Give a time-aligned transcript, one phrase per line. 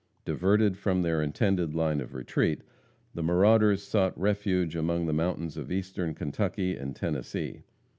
[0.25, 2.63] Diverted from their intended line of retreat,
[3.13, 7.61] the marauders sought refuge among the mountains of Eastern Kentucky and Tennessee.